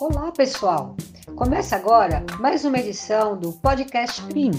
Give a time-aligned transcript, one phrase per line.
[0.00, 0.96] Olá, pessoal!
[1.36, 4.52] Começa agora mais uma edição do Podcast PIN.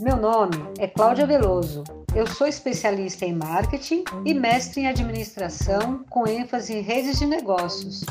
[0.00, 1.84] Meu nome é Cláudia Veloso.
[2.14, 8.04] Eu sou especialista em marketing e mestre em administração com ênfase em redes de negócios.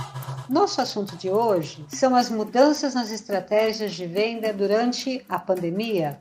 [0.50, 6.20] Nosso assunto de hoje são as mudanças nas estratégias de venda durante a pandemia.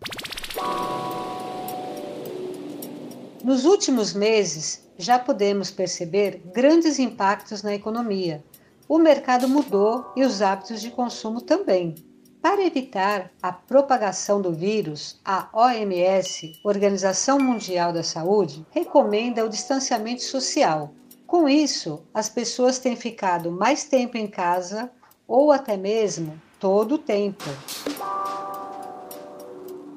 [3.42, 8.44] Nos últimos meses, já podemos perceber grandes impactos na economia.
[8.88, 11.94] O mercado mudou e os hábitos de consumo também.
[12.42, 20.22] Para evitar a propagação do vírus, a OMS, Organização Mundial da Saúde, recomenda o distanciamento
[20.22, 20.92] social.
[21.26, 24.90] Com isso, as pessoas têm ficado mais tempo em casa
[25.28, 27.44] ou até mesmo todo o tempo.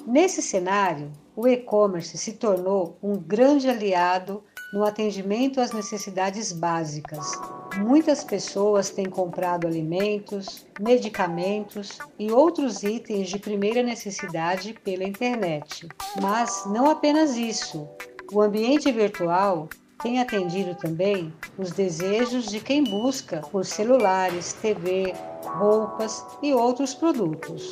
[0.06, 7.32] Nesse cenário, o e-commerce se tornou um grande aliado no atendimento às necessidades básicas.
[7.78, 15.88] Muitas pessoas têm comprado alimentos, medicamentos e outros itens de primeira necessidade pela internet.
[16.20, 17.88] Mas não apenas isso.
[18.32, 19.70] O ambiente virtual
[20.02, 25.14] tem atendido também os desejos de quem busca por celulares, TV,
[25.46, 27.70] roupas e outros produtos.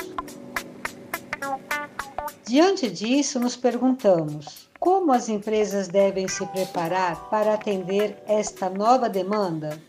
[2.46, 9.80] Diante disso, nos perguntamos: como as empresas devem se preparar para atender esta nova demanda?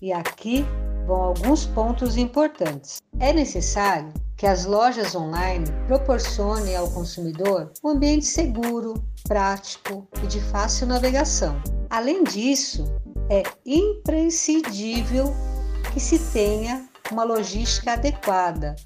[0.00, 0.64] E aqui
[1.06, 3.02] vão alguns pontos importantes.
[3.20, 10.40] É necessário que as lojas online proporcionem ao consumidor um ambiente seguro, prático e de
[10.40, 11.60] fácil navegação.
[11.90, 12.86] Além disso,
[13.28, 15.26] é imprescindível
[15.92, 18.76] que se tenha uma logística adequada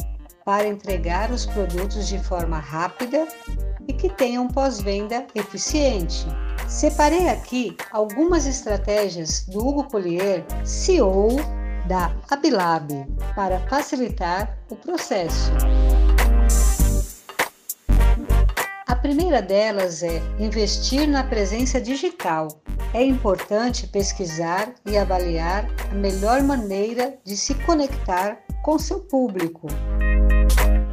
[0.45, 3.27] para entregar os produtos de forma rápida
[3.87, 6.27] e que tenham pós-venda eficiente.
[6.69, 11.37] Separei aqui algumas estratégias do Hugo Collier, CEO
[11.87, 15.51] da Abilab, para facilitar o processo.
[18.87, 22.49] A primeira delas é investir na presença digital.
[22.95, 29.67] É importante pesquisar e avaliar a melhor maneira de se conectar com seu público.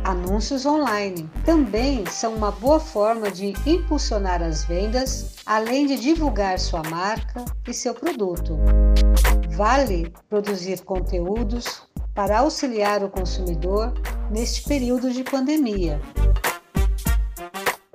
[0.09, 6.81] Anúncios online também são uma boa forma de impulsionar as vendas, além de divulgar sua
[6.89, 8.57] marca e seu produto.
[9.55, 11.83] Vale produzir conteúdos
[12.15, 13.93] para auxiliar o consumidor
[14.31, 16.01] neste período de pandemia.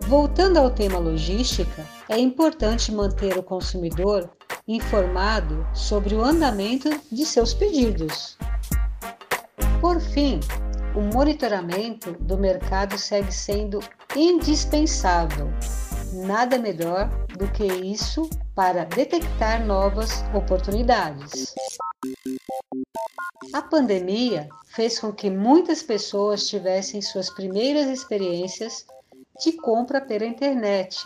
[0.02, 4.30] Voltando ao tema logística, é importante manter o consumidor
[4.68, 8.38] informado sobre o andamento de seus pedidos.
[9.80, 10.38] Por fim,
[10.94, 13.80] o monitoramento do mercado segue sendo
[14.14, 15.48] indispensável.
[16.12, 21.52] Nada melhor do que isso para detectar novas oportunidades.
[23.52, 28.86] A pandemia fez com que muitas pessoas tivessem suas primeiras experiências
[29.42, 30.96] de compra pela internet.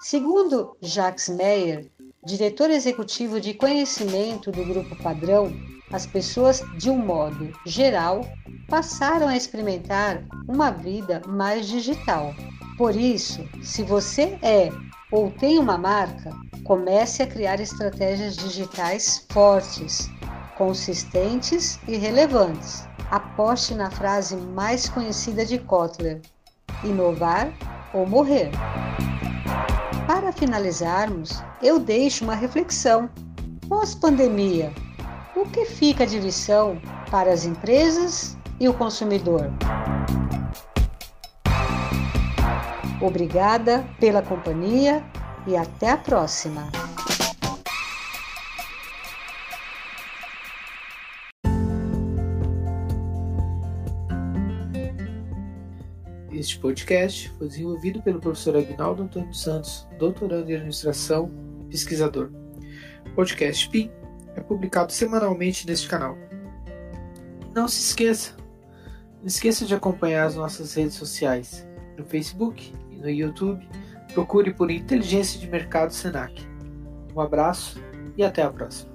[0.00, 1.90] Segundo Jacques Meyer,
[2.24, 5.52] diretor executivo de conhecimento do Grupo Padrão,
[5.92, 8.26] as pessoas, de um modo geral,
[8.68, 12.34] passaram a experimentar uma vida mais digital.
[12.78, 14.70] Por isso, se você é
[15.10, 16.32] ou tem uma marca,
[16.64, 20.08] comece a criar estratégias digitais fortes,
[20.56, 22.88] consistentes e relevantes.
[23.10, 26.20] Aposte na frase mais conhecida de Kotler:
[26.84, 27.52] inovar
[27.92, 28.50] ou morrer.
[30.06, 33.10] Para finalizarmos, eu deixo uma reflexão.
[33.68, 34.72] Pós-pandemia,
[35.36, 36.80] o que fica de lição
[37.10, 39.50] para as empresas e o consumidor.
[43.00, 45.02] Obrigada pela companhia
[45.46, 46.70] e até a próxima!
[56.32, 61.30] Este podcast foi desenvolvido pelo professor Agnaldo Antônio Santos, doutorando em administração,
[61.68, 62.30] pesquisador.
[63.14, 63.90] Podcast PIN
[64.40, 66.16] é publicado semanalmente neste canal.
[67.54, 68.34] Não se esqueça,
[69.18, 71.68] não esqueça de acompanhar as nossas redes sociais.
[71.96, 73.68] No Facebook e no YouTube,
[74.14, 76.46] procure por Inteligência de Mercado Senac.
[77.14, 77.80] Um abraço
[78.16, 78.89] e até a próxima.